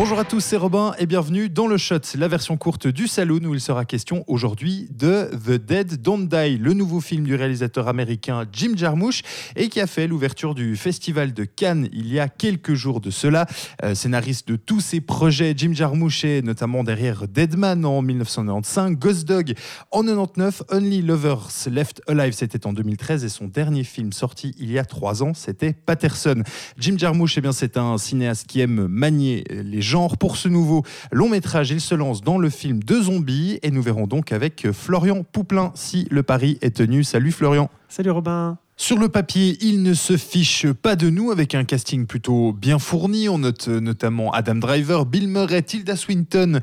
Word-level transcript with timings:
Bonjour 0.00 0.18
à 0.18 0.24
tous, 0.24 0.40
c'est 0.40 0.56
Robin 0.56 0.94
et 0.98 1.04
bienvenue 1.04 1.50
dans 1.50 1.66
le 1.66 1.76
Shot, 1.76 1.98
la 2.16 2.26
version 2.26 2.56
courte 2.56 2.86
du 2.86 3.06
Saloon 3.06 3.44
où 3.44 3.52
il 3.52 3.60
sera 3.60 3.84
question 3.84 4.24
aujourd'hui 4.28 4.88
de 4.90 5.28
The 5.44 5.62
Dead 5.62 6.00
Don't 6.00 6.26
Die, 6.26 6.56
le 6.56 6.72
nouveau 6.72 7.02
film 7.02 7.24
du 7.24 7.34
réalisateur 7.34 7.86
américain 7.86 8.46
Jim 8.50 8.72
Jarmusch 8.74 9.20
et 9.56 9.68
qui 9.68 9.78
a 9.78 9.86
fait 9.86 10.06
l'ouverture 10.06 10.54
du 10.54 10.74
Festival 10.76 11.34
de 11.34 11.44
Cannes 11.44 11.86
il 11.92 12.10
y 12.10 12.18
a 12.18 12.30
quelques 12.30 12.72
jours 12.72 13.02
de 13.02 13.10
cela. 13.10 13.44
Euh, 13.84 13.94
scénariste 13.94 14.48
de 14.48 14.56
tous 14.56 14.80
ses 14.80 15.02
projets, 15.02 15.52
Jim 15.54 15.74
Jarmusch 15.74 16.24
est 16.24 16.40
notamment 16.40 16.82
derrière 16.82 17.28
Deadman 17.28 17.84
en 17.84 18.00
1995, 18.00 18.92
Ghost 18.92 19.28
Dog 19.28 19.52
en 19.90 20.02
99, 20.02 20.62
Only 20.70 21.02
Lovers 21.02 21.48
Left 21.70 22.00
Alive 22.08 22.32
c'était 22.32 22.66
en 22.66 22.72
2013 22.72 23.22
et 23.22 23.28
son 23.28 23.48
dernier 23.48 23.84
film 23.84 24.14
sorti 24.14 24.54
il 24.58 24.72
y 24.72 24.78
a 24.78 24.86
trois 24.86 25.22
ans 25.22 25.34
c'était 25.34 25.74
Patterson. 25.74 26.42
Jim 26.78 26.94
Jarmusch, 26.96 27.36
eh 27.36 27.42
bien 27.42 27.52
c'est 27.52 27.76
un 27.76 27.98
cinéaste 27.98 28.46
qui 28.46 28.60
aime 28.60 28.86
manier 28.86 29.44
les 29.50 29.89
genre. 29.90 30.16
Pour 30.16 30.36
ce 30.36 30.48
nouveau 30.48 30.84
long 31.12 31.28
métrage, 31.28 31.70
il 31.70 31.80
se 31.80 31.94
lance 31.94 32.22
dans 32.22 32.38
le 32.38 32.48
film 32.48 32.82
de 32.82 33.02
zombies 33.02 33.58
et 33.62 33.70
nous 33.70 33.82
verrons 33.82 34.06
donc 34.06 34.32
avec 34.32 34.68
Florian 34.72 35.24
Pouplin 35.24 35.72
si 35.74 36.06
le 36.10 36.22
pari 36.22 36.58
est 36.62 36.76
tenu. 36.76 37.04
Salut 37.04 37.32
Florian. 37.32 37.68
Salut 37.88 38.10
Robin. 38.10 38.56
Sur 38.80 38.96
le 38.96 39.10
papier, 39.10 39.58
il 39.60 39.82
ne 39.82 39.92
se 39.92 40.16
fiche 40.16 40.66
pas 40.72 40.96
de 40.96 41.10
nous 41.10 41.30
avec 41.30 41.54
un 41.54 41.64
casting 41.64 42.06
plutôt 42.06 42.54
bien 42.54 42.78
fourni. 42.78 43.28
On 43.28 43.36
note 43.36 43.68
notamment 43.68 44.32
Adam 44.32 44.54
Driver, 44.54 45.04
Bill 45.04 45.28
Murray, 45.28 45.60
Tilda 45.60 45.96
Swinton, 45.96 46.60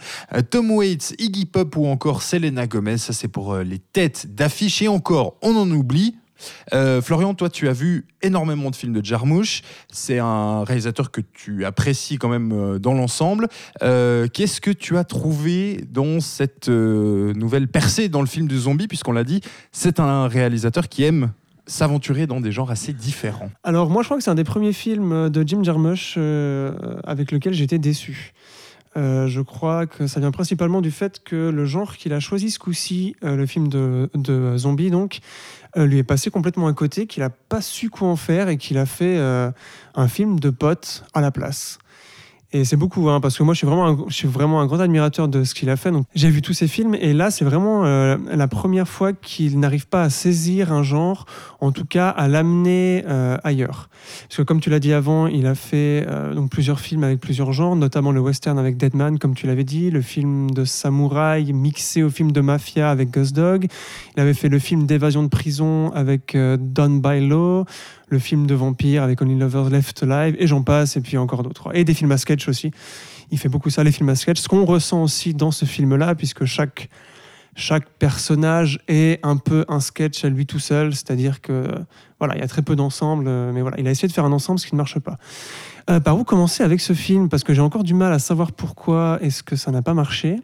Tom 0.50 0.72
Waits, 0.72 1.14
Iggy 1.20 1.46
Pop 1.46 1.76
ou 1.76 1.86
encore 1.86 2.24
Selena 2.24 2.66
Gomez. 2.66 2.98
Ça, 2.98 3.14
c'est 3.14 3.28
pour 3.28 3.54
euh, 3.54 3.64
les 3.64 3.78
têtes 3.78 4.34
d'affiche. 4.34 4.82
Et 4.82 4.88
encore, 4.88 5.36
on 5.44 5.56
en 5.56 5.70
oublie. 5.70 6.16
Euh, 6.74 7.02
Florian, 7.02 7.34
toi, 7.34 7.50
tu 7.50 7.68
as 7.68 7.74
vu 7.74 8.06
énormément 8.22 8.70
de 8.70 8.76
films 8.76 8.94
de 8.94 9.04
Jarmusch. 9.04 9.62
C'est 9.92 10.20
un 10.20 10.64
réalisateur 10.64 11.12
que 11.12 11.22
tu 11.22 11.66
apprécies 11.66 12.18
quand 12.18 12.30
même 12.30 12.52
euh, 12.52 12.80
dans 12.80 12.94
l'ensemble. 12.94 13.48
Euh, 13.84 14.28
qu'est-ce 14.28 14.62
que 14.62 14.72
tu 14.72 14.98
as 14.98 15.04
trouvé 15.04 15.84
dans 15.90 16.20
cette 16.20 16.70
nouvelle 16.70 17.68
percée 17.68 18.10
dans 18.10 18.22
le 18.22 18.28
film 18.28 18.48
du 18.48 18.58
zombie 18.58 18.88
Puisqu'on 18.88 19.12
l'a 19.12 19.24
dit, 19.24 19.42
c'est 19.72 20.00
un 20.00 20.28
réalisateur 20.28 20.88
qui 20.90 21.04
aime 21.04 21.32
s'aventurer 21.66 22.28
dans 22.28 22.40
des 22.40 22.52
genres 22.52 22.72
assez 22.72 22.94
différents. 22.94 23.52
Alors 23.64 23.90
moi, 23.90 24.02
je 24.02 24.08
crois 24.08 24.18
que 24.18 24.24
c'est 24.24 24.32
un 24.32 24.36
des 24.36 24.46
premiers 24.46 24.72
films 24.72 25.30
de 25.30 25.44
Jim 25.46 25.64
Jarmusch 25.64 26.18
avec 27.04 27.32
lequel 27.32 27.54
j'étais 27.54 27.78
déçu. 27.78 28.34
Je 28.98 29.42
crois 29.42 29.86
que 29.86 30.08
ça 30.08 30.20
vient 30.20 30.32
principalement 30.32 30.82
du 30.82 30.92
fait 30.92 31.24
que 31.24 31.50
le 31.50 31.66
genre 31.66 31.96
qu'il 31.96 32.14
a 32.14 32.20
choisi 32.20 32.50
ce 32.50 32.58
coup-ci, 32.58 33.16
le 33.22 33.46
film 33.46 33.68
de, 33.68 34.58
zombie 34.58 34.90
donc, 34.90 35.20
euh, 35.78 35.86
lui 35.86 35.98
est 36.00 36.04
passé 36.04 36.32
complètement 36.32 36.68
à 36.68 36.74
côté, 36.74 37.08
qu'il 37.08 37.22
n'a 37.22 37.30
pas 37.30 37.62
su 37.62 37.90
quoi 37.90 38.08
en 38.08 38.16
faire 38.16 38.50
et 38.50 38.58
qu'il 38.58 38.78
a 38.78 38.86
fait 38.86 39.18
euh, 39.18 39.52
un 39.96 40.08
film 40.08 40.40
de 40.40 40.50
potes 40.50 41.04
à 41.14 41.22
la 41.22 41.32
place. 41.32 41.78
Et 42.54 42.64
c'est 42.64 42.78
beaucoup, 42.78 43.10
hein, 43.10 43.20
parce 43.20 43.38
que 43.38 43.44
moi, 43.44 43.54
je 43.54 43.60
suis 44.10 44.28
vraiment 44.28 44.62
un, 44.62 44.66
grand 44.66 44.80
admirateur 44.80 45.28
de 45.28 45.44
ce 45.44 45.54
qu'il 45.54 45.70
a 45.70 45.76
fait. 45.76 45.92
Donc, 45.92 46.06
j'ai 46.16 46.30
vu 46.30 46.42
tous 46.42 46.54
ses 46.54 46.70
films, 46.70 46.96
et 46.96 47.12
là, 47.12 47.30
c'est 47.30 47.44
vraiment 47.44 47.86
euh, 47.86 48.16
la 48.32 48.48
première 48.48 48.88
fois 48.88 49.12
qu'il 49.12 49.60
n'arrive 49.60 49.88
pas 49.88 50.04
à 50.04 50.10
saisir 50.10 50.72
un 50.72 50.82
genre, 50.82 51.26
en 51.60 51.74
tout 51.74 51.84
cas 51.84 52.08
à 52.08 52.30
l'amener 52.30 53.04
euh, 53.06 53.38
ailleurs. 53.44 53.90
Parce 54.30 54.38
que, 54.38 54.44
comme 54.44 54.62
tu 54.62 54.70
l'as 54.70 54.80
dit 54.80 54.94
avant, 54.94 55.28
il 55.28 55.46
a 55.46 55.56
fait 55.56 56.06
euh, 56.08 56.34
donc 56.34 56.50
plusieurs 56.50 56.80
films 56.80 57.04
avec 57.04 57.20
plusieurs 57.20 57.52
genres, 57.52 57.76
notamment 57.76 58.14
le 58.14 58.22
western 58.22 58.58
avec 58.58 58.78
Deadman, 58.78 59.20
comme 59.20 59.36
tu 59.36 59.46
l'avais 59.46 59.66
dit, 59.66 59.92
le 59.92 60.02
film 60.02 60.50
de 60.52 60.64
samouraï 60.64 61.52
mixé 61.52 62.02
au 62.02 62.10
film 62.10 62.32
de 62.32 62.40
mafia 62.40 62.90
avec 62.90 63.12
Ghost 63.12 63.36
Dog. 63.36 63.68
Il 64.16 64.22
avait 64.22 64.34
fait 64.34 64.50
le 64.50 64.60
film 64.60 64.86
d'évasion 64.86 65.22
de 65.22 65.28
prison 65.28 65.92
avec 65.94 66.34
by 66.34 67.28
Law 67.28 67.66
le 68.08 68.20
film 68.20 68.48
de 68.48 68.56
vampire 68.56 69.04
avec 69.04 69.22
Only 69.22 69.38
Lovers 69.38 69.70
Left 69.70 70.04
Alive, 70.04 70.36
et 70.40 70.48
j'en 70.48 70.64
passe, 70.64 70.96
et 70.98 71.02
puis 71.02 71.18
encore 71.18 71.44
d'autres. 71.44 71.76
Et 71.76 71.84
des 71.84 71.94
films 71.94 72.12
à 72.12 72.18
sketch 72.18 72.48
aussi. 72.48 72.72
Il 73.32 73.38
fait 73.38 73.50
beaucoup 73.50 73.70
ça, 73.70 73.84
les 73.84 73.92
films 73.92 74.10
à 74.10 74.16
sketch. 74.16 74.40
Ce 74.40 74.48
qu'on 74.48 74.66
ressent 74.66 75.04
aussi 75.04 75.34
dans 75.34 75.52
ce 75.52 75.66
film-là, 75.66 76.16
puisque 76.16 76.46
chaque, 76.46 76.90
chaque 77.56 77.90
personnage 77.90 78.80
est 78.88 79.20
un 79.24 79.38
peu 79.38 79.66
un 79.68 79.80
sketch 79.80 80.24
à 80.24 80.30
lui 80.30 80.46
tout 80.46 80.60
seul, 80.60 80.94
c'est-à-dire 80.94 81.42
que 81.42 81.68
voilà, 82.20 82.36
il 82.36 82.40
y 82.40 82.44
a 82.44 82.48
très 82.48 82.62
peu 82.62 82.76
d'ensemble, 82.76 83.30
mais 83.54 83.62
voilà, 83.62 83.78
il 83.80 83.88
a 83.88 83.92
essayé 83.92 84.08
de 84.08 84.14
faire 84.14 84.26
un 84.26 84.32
ensemble, 84.32 84.60
ce 84.60 84.68
qui 84.68 84.76
ne 84.76 84.78
marche 84.78 85.00
pas. 85.00 85.18
Euh, 85.90 86.00
par 86.00 86.18
où 86.18 86.24
commencer 86.24 86.64
avec 86.64 86.82
ce 86.82 86.94
film? 86.94 87.30
Parce 87.30 87.44
que 87.44 87.54
j'ai 87.54 87.62
encore 87.62 87.84
du 87.84 87.94
mal 87.94 88.12
à 88.12 88.20
savoir 88.20 88.52
pourquoi 88.52 89.20
est-ce 89.22 89.44
que 89.44 89.56
ça 89.56 89.72
n'a 89.72 89.82
pas 89.82 89.94
marché. 89.94 90.38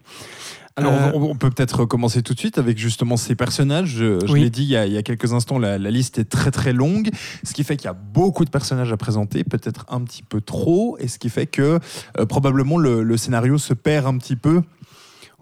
Alors, 0.76 0.94
euh, 0.94 1.12
on 1.14 1.36
peut 1.36 1.52
peut-être 1.52 1.86
commencer 1.86 2.24
tout 2.24 2.34
de 2.34 2.40
suite 2.40 2.58
avec 2.58 2.80
justement 2.80 3.16
ces 3.16 3.36
personnages. 3.36 3.90
Je, 3.90 4.34
l'ai 4.34 4.50
dit 4.50 4.64
il 4.64 4.70
y, 4.70 4.98
a, 4.98 5.04
quelques 5.04 5.34
instants, 5.34 5.60
la, 5.60 5.78
liste 5.78 6.18
est 6.18 6.26
très 6.26 6.50
très 6.50 6.74
longue, 6.74 7.10
ce 7.44 7.54
qui 7.54 7.64
fait 7.64 7.78
qu'il 7.78 7.86
y 7.86 7.90
a 7.90 7.94
beaucoup 7.94 8.44
de 8.44 8.50
personnages 8.50 8.92
à 8.92 8.98
présenter, 8.98 9.44
peut-être 9.44 9.86
un 9.90 10.02
petit 10.02 10.24
peu 10.24 10.42
trop, 10.42 10.98
et 11.00 11.08
ce 11.08 11.20
qui 11.20 11.30
fait 11.30 11.46
que 11.46 11.80
euh, 12.18 12.26
probablement 12.26 12.78
le, 12.78 13.18
scénario 13.18 13.60
se 13.60 13.76
perd 13.76 14.08
un 14.08 14.18
petit 14.18 14.36
peu. 14.36 14.64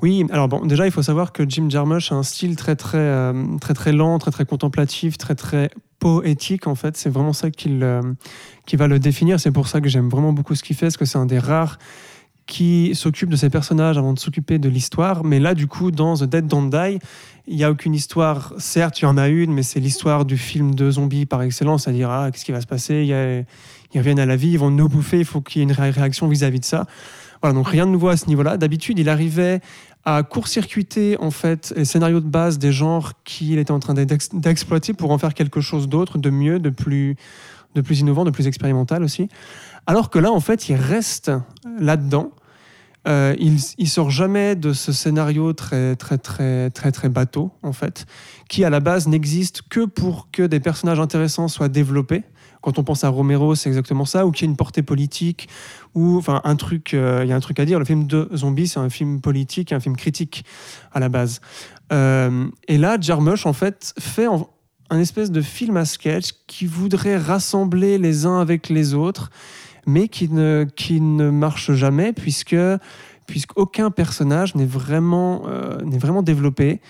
Oui, 0.02 0.26
alors 0.32 0.50
bon, 0.50 0.66
déjà 0.66 0.86
il 0.86 0.92
faut 0.92 1.04
savoir 1.04 1.32
que 1.32 1.48
Jim 1.48 1.70
Jarmusch 1.70 2.12
a 2.12 2.16
un 2.16 2.24
style 2.24 2.56
très 2.56 2.76
très 2.76 2.98
euh, 2.98 3.34
très 3.62 3.74
très 3.74 3.94
lent, 3.94 4.18
très 4.20 4.32
très 4.32 4.46
contemplatif, 4.46 5.18
très 5.18 5.36
très 5.36 5.70
poétique 6.00 6.68
en 6.68 6.76
fait. 6.76 6.98
C'est 6.98 7.10
vraiment 7.10 7.34
ça 7.34 7.52
qui, 7.52 7.80
qui 8.66 8.76
va 8.76 8.88
le 8.88 9.00
définir. 9.00 9.40
C'est 9.40 9.52
pour 9.52 9.68
ça 9.68 9.80
que 9.80 9.88
j'aime 9.88 10.10
vraiment 10.10 10.34
beaucoup 10.34 10.56
ce 10.56 10.64
qu'il 10.64 10.76
fait, 10.76 10.88
parce 10.88 10.98
que 10.98 11.06
c'est 11.06 11.20
un 11.20 11.28
des 11.28 11.40
rares 11.40 11.78
qui 12.52 12.96
s'occupe 12.96 13.30
de 13.30 13.38
ces 13.38 13.50
personnages 13.50 13.98
avant 13.98 14.12
de 14.12 14.20
s'occuper 14.20 14.60
de 14.60 14.68
l'histoire. 14.68 15.24
Mais 15.24 15.40
là, 15.40 15.54
du 15.54 15.68
coup, 15.68 15.90
dans 15.90 16.18
The 16.18 16.26
Dead 16.26 16.48
Don't 16.48 16.70
Die, 16.70 17.00
il 17.48 17.56
n'y 17.56 17.64
a 17.64 17.72
aucune 17.72 17.96
histoire. 17.96 18.54
Certes, 18.58 19.00
il 19.00 19.04
y 19.04 19.06
en 19.06 19.18
a 19.18 19.30
une, 19.30 19.54
mais 19.54 19.64
c'est 19.64 19.80
l'histoire 19.80 20.26
du 20.26 20.38
film 20.38 20.76
de 20.76 20.92
zombies 20.92 21.26
par 21.26 21.42
excellence, 21.44 21.84
c'est-à-dire, 21.86 22.10
ah, 22.12 22.30
qu'est-ce 22.30 22.44
qui 22.44 22.52
va 22.52 22.60
se 22.60 22.68
passer? 22.68 23.06
Ils 23.94 23.98
reviennent 23.98 24.20
à 24.20 24.26
la 24.26 24.36
vie, 24.36 24.50
ils 24.50 24.60
vont 24.60 24.70
nous 24.70 24.90
bouffer, 24.90 25.20
il 25.20 25.26
faut 25.26 25.40
qu'il 25.40 25.62
y 25.62 25.62
ait 25.62 25.64
une 25.64 25.72
réaction 25.72 26.28
vis-à-vis 26.28 26.60
de 26.60 26.66
ça. 26.66 26.88
Voilà, 27.42 27.56
donc 27.56 27.70
rien 27.70 27.86
de 27.86 27.92
nouveau 27.92 28.10
à 28.10 28.18
ce 28.18 28.28
niveau-là. 28.28 28.58
D'habitude, 28.58 29.00
il 29.00 29.08
arrivait 29.08 29.62
à 30.04 30.22
court-circuiter 30.22 31.16
en 31.22 31.32
fait 31.32 31.74
les 31.78 31.86
scénarios 31.86 32.20
de 32.20 32.28
base 32.28 32.60
des 32.60 32.74
genres 32.74 33.14
qu'il 33.24 33.60
était 33.60 33.72
en 33.72 33.80
train 33.80 33.94
d'exploiter 33.94 34.92
pour 34.92 35.12
en 35.12 35.18
faire 35.18 35.34
quelque 35.34 35.62
chose 35.62 35.88
d'autre, 35.88 36.18
de 36.18 36.30
mieux, 36.30 36.60
de 36.60 36.70
plus, 36.70 37.16
de 37.76 37.82
plus 37.82 38.02
innovant, 38.02 38.26
de 38.26 38.32
plus 38.32 38.48
expérimental 38.48 39.04
aussi. 39.04 39.30
Alors 39.88 40.10
que 40.10 40.20
là, 40.20 40.34
en 40.34 40.42
fait, 40.42 40.68
il 40.68 40.76
reste 40.76 41.32
là-dedans 41.80 42.32
euh, 43.08 43.36
il, 43.40 43.88
sort 43.90 44.12
jamais 44.12 44.56
de 44.56 44.74
ce 44.74 44.92
scénario 44.92 45.54
très 45.54 45.96
très 45.96 46.20
très 46.20 46.70
très 46.70 46.92
très 46.92 47.10
bateau 47.10 47.52
en 47.64 47.74
fait, 47.74 48.06
qui 48.48 48.64
à 48.64 48.70
la 48.70 48.80
base 48.80 49.08
n'existe 49.08 49.64
que 49.64 49.86
pour 49.86 50.30
que 50.32 50.44
des 50.44 50.60
personnages 50.60 51.00
intéressants 51.00 51.48
soient 51.48 51.70
développés. 51.70 52.24
Quand 52.62 52.78
on 52.78 52.84
pense 52.84 53.04
à 53.04 53.10
Romero, 53.10 53.56
c'est 53.56 53.70
exactement 53.70 54.06
ça, 54.06 54.28
ou 54.28 54.32
qu'il 54.32 54.46
y 54.46 54.48
ait 54.48 54.52
une 54.52 54.58
portée 54.58 54.84
politique, 54.84 55.50
ou 55.96 56.18
enfin 56.18 56.42
un 56.44 56.56
truc, 56.56 56.94
euh, 56.94 57.22
il 57.24 57.30
y 57.30 57.34
a 57.34 57.36
un 57.36 57.40
truc 57.40 57.60
à 57.60 57.66
dire. 57.66 57.80
Le 57.80 57.86
film 57.86 58.06
de 58.06 58.30
zombies, 58.36 58.68
c'est 58.68 58.80
un 58.80 58.90
film 58.92 59.20
politique, 59.20 59.72
un 59.72 59.80
film 59.80 59.96
critique 59.98 60.46
à 60.92 61.00
la 61.00 61.10
base. 61.10 61.42
Euh, 61.92 62.48
et 62.68 62.78
là, 62.78 62.98
Jarmusch 63.02 63.48
en 63.48 63.54
fait 63.54 63.96
fait 63.98 64.28
un 64.92 65.00
espèce 65.00 65.32
de 65.32 65.42
film 65.42 65.76
à 65.76 65.86
sketch 65.86 66.34
qui 66.46 66.68
voudrait 66.68 67.18
rassembler 67.18 67.98
les 67.98 68.28
uns 68.28 68.40
avec 68.40 68.70
les 68.70 68.94
autres 68.94 69.32
mais 69.86 70.08
qui 70.08 70.30
ne, 70.30 70.66
qui 70.76 71.02
ne 71.02 71.30
marche 71.30 71.72
jamais 71.72 72.14
puisque 72.14 72.56
puisqu'aucun 73.32 73.92
personnage 73.92 74.56
n'est 74.56 74.66
vraiment, 74.66 75.44
euh, 75.48 75.82
n'est 75.84 75.98
vraiment 75.98 76.22
développé. 76.22 76.82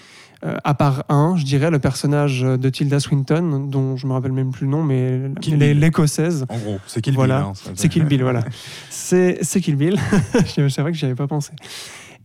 Euh, 0.44 0.58
à 0.64 0.74
part 0.74 1.04
un, 1.08 1.36
je 1.38 1.46
dirais, 1.46 1.70
le 1.70 1.78
personnage 1.78 2.42
de 2.42 2.70
Tilda 2.70 3.00
Swinton, 3.00 3.68
dont 3.68 3.96
je 3.96 4.08
me 4.08 4.14
rappelle 4.14 4.32
même 4.32 4.50
plus 4.52 4.66
le 4.66 4.72
nom, 4.72 4.82
mais 4.82 5.30
l'écossaise. 5.46 6.48
En 6.50 6.58
gros, 6.58 6.80
c'est 6.88 7.00
Kill 7.00 7.14
voilà. 7.14 7.42
Bill. 7.42 7.48
Hein, 7.50 7.74
c'est 7.76 7.90
Kill 7.90 8.06
Bill, 8.06 8.24
voilà. 8.24 8.44
C'est 8.90 9.62
Kill 9.62 9.76
Bill. 9.76 10.00
c'est 10.48 10.80
vrai 10.80 10.92
que 10.92 10.98
j'y 10.98 11.06
avais 11.06 11.14
pas 11.14 11.28
pensé. 11.28 11.52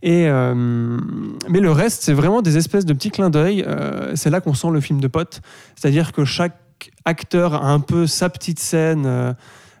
Et 0.01 0.27
euh, 0.27 0.53
mais 1.47 1.59
le 1.59 1.71
reste, 1.71 2.01
c'est 2.01 2.13
vraiment 2.13 2.41
des 2.41 2.57
espèces 2.57 2.85
de 2.85 2.93
petits 2.93 3.11
clins 3.11 3.29
d'œil. 3.29 3.63
c'est 4.15 4.31
là 4.31 4.41
qu'on 4.41 4.55
sent 4.55 4.71
le 4.71 4.81
film 4.81 4.99
de 4.99 5.07
pote. 5.07 5.41
C'est-à-dire 5.75 6.11
que 6.11 6.25
chaque 6.25 6.57
acteur 7.05 7.53
a 7.53 7.71
un 7.71 7.79
peu 7.79 8.07
sa 8.07 8.29
petite 8.29 8.57
scène 8.57 9.35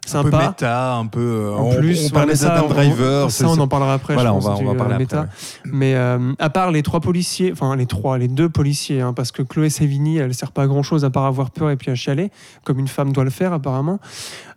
sympa. 0.07 0.27
Un 0.27 0.31
peu 0.31 0.47
méta, 0.47 0.95
un 0.95 1.05
peu. 1.05 1.19
Euh, 1.19 1.55
en 1.55 1.75
plus, 1.75 2.07
on, 2.07 2.09
parlait 2.09 2.35
d'Adam 2.35 2.67
Driver. 2.67 3.31
Ça, 3.31 3.47
on 3.47 3.57
en 3.57 3.67
parlera 3.67 3.93
après. 3.93 4.13
Voilà, 4.13 4.29
je 4.29 4.35
pense, 4.35 4.45
on 4.45 4.49
va, 4.49 4.59
on 4.59 4.73
va 4.73 4.75
parler 4.75 4.97
méta. 4.97 5.21
Après, 5.21 5.31
Mais 5.65 5.95
euh, 5.95 6.33
à 6.39 6.49
part 6.49 6.71
les 6.71 6.83
trois 6.83 6.99
policiers, 6.99 7.51
enfin 7.51 7.75
les 7.75 7.85
trois, 7.85 8.17
les 8.17 8.27
deux 8.27 8.49
policiers, 8.49 9.01
hein, 9.01 9.13
parce 9.13 9.31
que 9.31 9.41
Chloé 9.41 9.69
Sevigny, 9.69 10.17
elle 10.17 10.33
sert 10.33 10.51
pas 10.51 10.63
à 10.63 10.67
grand 10.67 10.83
chose 10.83 11.05
à 11.05 11.09
part 11.09 11.25
avoir 11.25 11.51
peur 11.51 11.69
et 11.69 11.75
puis 11.75 11.91
à 11.91 11.95
chialer, 11.95 12.31
comme 12.63 12.79
une 12.79 12.87
femme 12.87 13.13
doit 13.13 13.23
le 13.23 13.29
faire 13.29 13.53
apparemment. 13.53 13.99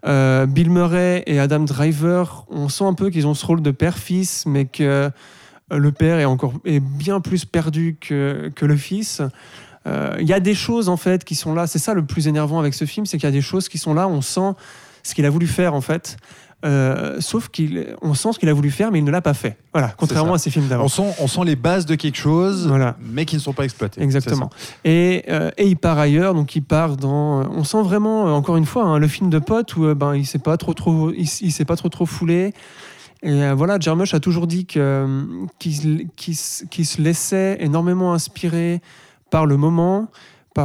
Euh, 0.07 0.47
Bill 0.47 0.71
Murray 0.71 1.23
et 1.27 1.39
Adam 1.39 1.61
Driver, 1.61 2.47
on 2.51 2.69
sent 2.69 2.85
un 2.85 2.95
peu 2.95 3.11
qu'ils 3.11 3.27
ont 3.27 3.35
ce 3.35 3.45
rôle 3.45 3.63
de 3.63 3.71
père-fils, 3.71 4.45
mais 4.47 4.65
que 4.65 5.11
le 5.71 5.93
père 5.93 6.19
est 6.19 6.25
encore 6.25 6.55
est 6.65 6.81
bien 6.81 7.21
plus 7.21 7.45
perdu 7.45 7.97
que, 8.01 8.51
que 8.55 8.67
le 8.67 8.77
fils. 8.77 9.23
Il 9.87 10.27
y 10.27 10.33
a 10.33 10.41
des 10.41 10.55
choses 10.55 10.89
en 10.89 10.97
fait 10.97 11.25
qui 11.25 11.35
sont 11.35 11.55
là. 11.55 11.67
C'est 11.67 11.79
ça 11.79 11.95
le 11.95 12.05
plus 12.05 12.29
énervant 12.29 12.61
avec 12.61 12.75
ce 12.75 12.85
film, 12.85 13.07
c'est 13.07 13.19
qu'il 13.19 13.27
y 13.27 13.33
a 13.33 13.33
des 13.33 13.41
choses 13.41 13.69
qui 13.69 13.79
sont 13.79 13.95
là. 13.95 14.09
On 14.09 14.21
sent 14.21 14.55
ce 15.03 15.15
qu'il 15.15 15.25
a 15.27 15.31
voulu 15.31 15.47
faire 15.47 15.75
en 15.75 15.81
fait. 15.81 16.17
Euh, 16.63 17.23
sauf 17.23 17.49
qu'on 17.49 18.13
sent 18.13 18.33
ce 18.35 18.39
qu'il 18.39 18.51
a 18.51 18.53
voulu 18.53 18.71
faire, 18.71 18.93
mais 18.93 18.99
il 18.99 19.05
ne 19.05 19.11
l'a 19.11 19.23
pas 19.23 19.33
fait. 19.33 19.57
Voilà, 19.73 19.95
contrairement 19.97 20.35
à 20.35 20.39
ses 20.39 20.51
films 20.51 20.69
d'avant. 20.69 20.85
On 20.85 20.89
sent, 20.89 21.15
on 21.19 21.27
sent 21.27 21.41
les 21.47 21.57
bases 21.57 21.87
de 21.87 21.95
quelque 21.95 22.19
chose, 22.19 22.67
Voilà. 22.69 22.97
mais 23.01 23.25
qui 23.25 23.37
ne 23.37 23.41
sont 23.41 23.55
pas 23.55 23.65
exploitées. 23.65 24.03
Exactement. 24.03 24.51
Et, 24.85 25.25
euh, 25.31 25.51
et 25.57 25.67
il 25.67 25.77
part 25.79 25.99
ailleurs, 25.99 26.35
donc 26.35 26.55
il 26.57 26.61
part 26.63 26.99
dans. 26.99 27.49
On 27.51 27.65
sent 27.65 27.81
vraiment, 27.81 28.29
euh, 28.29 28.33
encore 28.33 28.59
une 28.59 28.67
fois, 28.67 28.85
hein, 28.85 28.99
le 28.99 29.09
film 29.09 29.31
de 29.31 29.39
pote 29.39 29.75
où 29.77 29.87
euh, 29.87 29.95
ben 29.95 30.15
il 30.15 30.27
s'est 30.27 30.39
pas 30.39 30.59
trop 30.59 30.75
trop, 30.75 31.11
il, 31.13 31.23
s- 31.23 31.41
il 31.41 31.51
s'est 31.51 31.65
pas 31.65 31.77
trop 31.77 31.89
trop 31.89 32.05
foulé. 32.05 32.53
Et 33.23 33.31
euh, 33.43 33.55
voilà, 33.55 33.79
Jarmusch 33.81 34.13
a 34.13 34.21
toujours 34.21 34.47
dit 34.47 34.67
euh, 34.77 35.25
qu'il 35.59 36.37
se 36.37 37.01
laissait 37.01 37.57
énormément 37.61 38.13
inspirer 38.13 38.83
par 39.31 39.47
le 39.47 39.57
moment. 39.57 40.09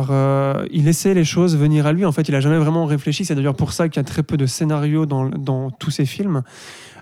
Euh, 0.09 0.65
il 0.71 0.85
laissait 0.85 1.13
les 1.13 1.23
choses 1.23 1.55
venir 1.57 1.85
à 1.85 1.93
lui. 1.93 2.05
En 2.05 2.11
fait, 2.11 2.27
il 2.29 2.35
a 2.35 2.39
jamais 2.39 2.57
vraiment 2.57 2.85
réfléchi. 2.85 3.25
C'est 3.25 3.35
d'ailleurs 3.35 3.55
pour 3.55 3.73
ça 3.73 3.89
qu'il 3.89 3.99
y 3.99 4.03
a 4.05 4.07
très 4.07 4.23
peu 4.23 4.37
de 4.37 4.45
scénarios 4.45 5.05
dans, 5.05 5.69
tous 5.71 5.91
ses 5.91 6.05
films. 6.05 6.41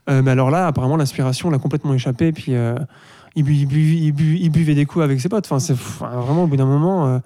Euh, 0.10 0.22
mais 0.22 0.32
alors 0.32 0.52
là, 0.52 0.68
apparemment, 0.68 0.98
l'inspiration 0.98 1.50
l'a 1.50 1.60
complètement 1.60 1.94
échappé. 1.94 2.32
Puis 2.32 2.54
euh, 2.56 2.76
il, 3.36 3.44
bu- 3.44 3.54
il 3.56 3.66
bu- 3.68 3.96
il 3.96 4.12
bu- 4.12 4.38
il 4.40 4.50
buvait 4.50 4.76
des 4.76 4.86
coups 4.86 5.04
avec 5.04 5.20
ses 5.22 5.30
potes. 5.30 5.46
Enfin, 5.46 5.60
c'est 5.60 5.76
vraiment 5.76 6.44
au 6.44 6.48
bout 6.48 6.58
d'un 6.58 6.66
moment, 6.66 7.22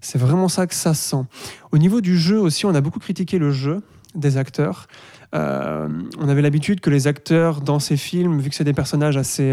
c'est 0.00 0.18
vraiment 0.18 0.48
ça 0.48 0.66
que 0.66 0.74
ça 0.74 0.94
se 0.94 1.10
sent. 1.10 1.24
Au 1.72 1.78
niveau 1.78 2.00
du 2.00 2.18
jeu 2.18 2.38
aussi, 2.38 2.66
on 2.66 2.74
a 2.74 2.80
beaucoup 2.80 3.00
critiqué 3.00 3.38
le 3.38 3.50
jeu 3.50 3.82
des 4.14 4.36
acteurs. 4.36 4.86
On 5.32 6.28
avait 6.28 6.42
l'habitude 6.42 6.80
que 6.80 6.90
les 6.90 7.06
acteurs 7.06 7.60
dans 7.60 7.78
ces 7.78 7.96
films, 7.96 8.40
vu 8.40 8.48
que 8.50 8.54
c'est 8.54 8.64
des 8.64 8.72
personnages 8.72 9.16
assez 9.16 9.52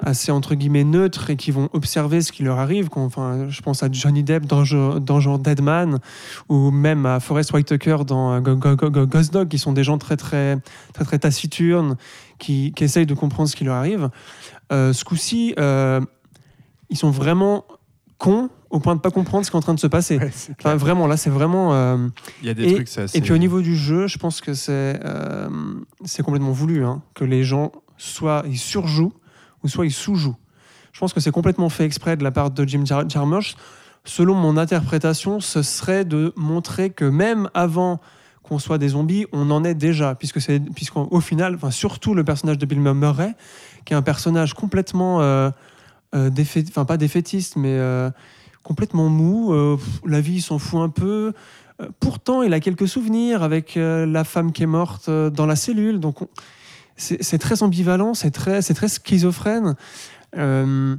assez 0.00 0.30
entre 0.30 0.54
guillemets 0.54 0.84
neutres 0.84 1.30
et 1.30 1.36
qui 1.36 1.50
vont 1.50 1.68
observer 1.72 2.20
ce 2.20 2.30
qui 2.32 2.42
leur 2.44 2.58
arrive. 2.58 2.88
Enfin, 2.94 3.46
je 3.48 3.60
pense 3.62 3.82
à 3.82 3.88
Johnny 3.90 4.22
Depp 4.22 4.46
dans, 4.46 4.64
genre- 4.64 5.00
dans 5.00 5.18
genre 5.20 5.38
Deadman 5.38 5.98
ou 6.48 6.70
même 6.70 7.04
à 7.06 7.18
Forrest 7.20 7.52
Whitaker 7.52 7.98
dans 8.06 8.32
euh, 8.34 8.40
Go- 8.40 8.56
Go- 8.56 8.76
Go- 8.76 8.90
Go- 8.90 9.06
Ghost 9.06 9.32
Dog, 9.32 9.48
qui 9.48 9.58
sont 9.58 9.72
des 9.72 9.82
gens 9.84 9.98
très 9.98 10.16
très 10.16 10.58
très 10.94 11.04
très 11.04 11.18
taciturnes 11.18 11.96
qui, 12.38 12.72
qui 12.76 12.84
essayent 12.84 13.06
de 13.06 13.14
comprendre 13.14 13.48
ce 13.48 13.56
qui 13.56 13.64
leur 13.64 13.74
arrive. 13.74 14.10
Euh, 14.72 14.92
ce 14.92 15.04
coup-ci, 15.04 15.54
euh, 15.58 16.00
ils 16.90 16.96
sont 16.96 17.10
vraiment 17.10 17.64
cons 18.18 18.50
au 18.70 18.80
point 18.80 18.94
de 18.94 19.00
pas 19.00 19.10
comprendre 19.10 19.44
ce 19.46 19.50
qui 19.50 19.56
est 19.56 19.58
en 19.58 19.62
train 19.62 19.74
de 19.74 19.80
se 19.80 19.86
passer. 19.86 20.18
Ouais, 20.18 20.30
Enfin, 20.60 20.76
vraiment, 20.76 21.06
là, 21.06 21.16
c'est 21.16 21.30
vraiment. 21.30 21.72
euh, 21.74 21.96
Il 22.42 22.46
y 22.46 22.50
a 22.50 22.54
des 22.54 22.64
et- 22.68 22.74
trucs, 22.74 22.88
c'est 22.88 23.02
assez- 23.02 23.18
et 23.18 23.20
puis 23.20 23.32
au 23.32 23.38
niveau 23.38 23.62
du 23.62 23.74
jeu, 23.76 24.06
je 24.06 24.18
pense 24.18 24.40
que 24.40 24.54
c'est 24.54 25.00
euh, 25.04 25.48
c'est 26.04 26.22
complètement 26.22 26.52
voulu 26.52 26.84
hein, 26.84 27.02
que 27.14 27.24
les 27.24 27.42
gens 27.44 27.72
soit 27.96 28.44
ils 28.46 28.58
surjouent 28.58 29.12
ou 29.62 29.68
soit 29.68 29.86
ils 29.86 29.92
sous-jouent. 29.92 30.36
Je 30.92 31.00
pense 31.00 31.12
que 31.12 31.20
c'est 31.20 31.30
complètement 31.30 31.68
fait 31.68 31.84
exprès 31.84 32.16
de 32.16 32.24
la 32.24 32.30
part 32.30 32.50
de 32.50 32.64
Jim 32.66 32.84
Jar- 32.84 33.08
Jarmusch. 33.08 33.54
Selon 34.04 34.34
mon 34.34 34.56
interprétation, 34.56 35.40
ce 35.40 35.62
serait 35.62 36.04
de 36.04 36.32
montrer 36.36 36.90
que 36.90 37.04
même 37.04 37.50
avant 37.54 38.00
qu'on 38.42 38.58
soit 38.58 38.78
des 38.78 38.88
zombies, 38.88 39.26
on 39.32 39.50
en 39.50 39.62
est 39.64 39.74
déjà, 39.74 40.14
puisque 40.14 40.40
c'est 40.40 40.60
puisqu'au 40.60 41.20
final, 41.20 41.56
enfin 41.56 41.70
surtout 41.70 42.14
le 42.14 42.24
personnage 42.24 42.56
de 42.56 42.64
Bill 42.64 42.80
Murray, 42.80 43.34
qui 43.84 43.92
est 43.92 43.96
un 43.96 44.02
personnage 44.02 44.54
complètement 44.54 45.20
euh, 45.20 45.50
euh, 46.14 46.30
enfin 46.70 46.86
pas 46.86 46.96
défaitiste, 46.96 47.56
mais 47.56 47.72
euh, 47.72 48.10
complètement 48.62 49.10
mou. 49.10 49.52
euh, 49.52 49.76
la 50.06 50.22
vie, 50.22 50.36
il 50.36 50.42
s'en 50.42 50.58
fout 50.58 50.80
un 50.80 50.88
peu. 50.88 51.34
Pourtant, 52.00 52.42
il 52.42 52.52
a 52.54 52.60
quelques 52.60 52.88
souvenirs 52.88 53.42
avec 53.44 53.74
la 53.76 54.24
femme 54.24 54.50
qui 54.52 54.62
est 54.64 54.66
morte 54.66 55.08
dans 55.10 55.46
la 55.46 55.54
cellule. 55.54 56.00
Donc, 56.00 56.22
on- 56.22 56.28
c'est 56.98 57.38
très 57.38 57.62
ambivalent, 57.62 58.12
c'est 58.12 58.30
très, 58.30 58.60
très 58.60 58.88
schizophrène. 58.88 59.76
Euh, 60.36 60.96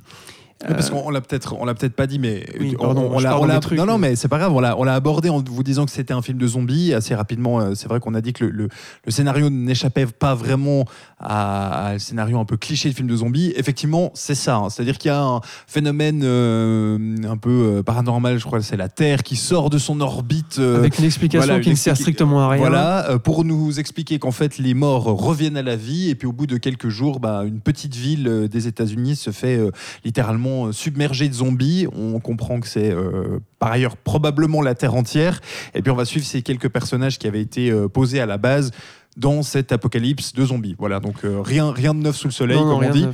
Oui, 0.67 0.73
parce 0.73 0.89
qu'on 0.89 1.03
on 1.05 1.09
l'a 1.09 1.21
peut-être, 1.21 1.55
on 1.57 1.63
l'a 1.63 1.73
peut-être 1.73 1.95
pas 1.95 2.05
dit, 2.05 2.19
mais 2.19 2.45
Oui, 2.59 2.75
on- 2.79 2.83
pardon, 2.83 3.09
on, 3.13 3.19
l'a, 3.19 3.39
on 3.39 3.45
l'a- 3.45 3.59
trucs, 3.59 3.77
non, 3.79 3.85
non, 3.85 3.97
mais- 3.97 4.17
c'est 4.17 4.27
pas 4.27 4.37
grave. 4.39 4.51
On 4.53 4.59
l'a, 4.59 4.77
on 4.77 4.83
l'a 4.83 4.93
abordé 4.93 5.29
en 5.29 5.41
vous 5.41 5.63
disant 5.63 5.85
que 5.85 5.91
c'était 5.91 6.13
un 6.13 6.21
film 6.21 6.37
de 6.37 6.45
zombies 6.47 6.93
assez 6.93 7.15
rapidement. 7.15 7.61
euh, 7.61 7.75
C'est 7.75 7.87
vrai 7.87 8.01
qu'on 8.01 8.13
a 8.13 8.19
dit 8.19 8.33
que 8.33 8.43
le, 8.43 8.51
le- 8.51 8.69
le 9.05 9.11
scénario 9.11 9.49
n'échappait 9.49 10.05
pas 10.05 10.35
vraiment 10.35 10.83
à, 11.17 11.87
à 11.87 11.93
un 11.93 11.99
scénario 11.99 12.37
un 12.39 12.45
peu 12.45 12.57
cliché 12.57 12.89
de 12.89 12.93
film 12.93 13.07
de 13.07 13.15
zombies. 13.15 13.53
Effectivement, 13.55 14.11
c'est 14.15 14.35
ça. 14.35 14.57
hein. 14.57 14.69
C'est-à-dire 14.69 14.97
qu'il 14.97 15.07
y 15.09 15.13
a 15.13 15.21
un 15.23 15.39
phénomène 15.65 16.23
euh, 16.25 16.97
un 17.25 17.37
peu 17.37 17.77
euh, 17.77 17.83
paranormal. 17.83 18.37
Je 18.37 18.43
crois 18.45 18.59
que 18.59 18.65
c'est 18.65 18.75
la 18.77 18.89
Terre 18.89 19.23
qui 19.23 19.37
sort 19.37 19.69
de 19.69 19.77
son 19.77 20.01
orbite. 20.01 20.57
euh, 20.59 20.75
avec 20.77 20.99
une 20.99 21.05
explication 21.05 21.45
voilà, 21.47 21.61
qui 21.63 21.69
ne 21.69 21.75
sert 21.75 21.95
strictement 21.95 22.41
à 22.41 22.49
rien. 22.49 22.59
Voilà, 22.59 23.17
pour 23.23 23.45
nous 23.45 23.79
expliquer 23.79 24.19
qu'en 24.19 24.31
fait 24.31 24.57
les 24.57 24.73
morts 24.73 25.05
reviennent 25.05 25.55
à 25.57 25.63
la 25.63 25.77
vie 25.77 26.09
et 26.09 26.15
puis 26.15 26.27
au 26.27 26.33
bout 26.33 26.47
de 26.47 26.57
quelques 26.57 26.89
jours, 26.89 27.21
bah, 27.21 27.43
une 27.45 27.61
petite 27.61 27.95
ville 27.95 28.47
des 28.51 28.67
États-Unis 28.67 29.15
se 29.15 29.31
fait 29.31 29.55
euh, 29.57 29.71
littéralement 30.03 30.48
euh, 30.67 30.71
submerger 30.71 31.27
de 31.29 31.33
zombies. 31.33 31.87
On 31.93 32.19
comprend 32.19 32.59
que 32.59 32.67
c'est 32.67 32.91
euh, 32.91 33.39
par 33.59 33.71
ailleurs 33.71 33.97
probablement 33.97 34.61
la 34.61 34.75
Terre 34.75 34.95
entière. 34.95 35.41
Et 35.73 35.81
puis 35.81 35.91
on 35.91 35.95
va 35.95 36.05
suivre 36.05 36.25
ces 36.25 36.41
quelques 36.41 36.69
personnages 36.69 37.17
qui 37.17 37.27
avaient 37.27 37.41
été 37.41 37.71
euh, 37.71 37.87
posés 37.87 38.19
à 38.19 38.25
la 38.25 38.37
base 38.37 38.71
dans 39.17 39.41
cet 39.43 39.71
apocalypse 39.71 40.33
de 40.33 40.45
zombies. 40.45 40.75
Voilà, 40.79 40.99
donc 40.99 41.23
euh, 41.23 41.41
rien, 41.41 41.71
rien 41.71 41.93
de 41.93 41.99
neuf 41.99 42.15
sous 42.15 42.27
le 42.27 42.33
soleil, 42.33 42.57
Non, 42.57 42.79
comme 42.79 42.87
on 42.87 42.91
dit. 42.91 43.07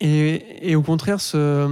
Et, 0.00 0.70
et 0.70 0.76
au 0.76 0.82
contraire, 0.82 1.20
ce, 1.20 1.68